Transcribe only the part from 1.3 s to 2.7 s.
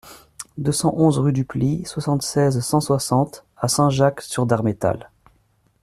du Plis, soixante-seize,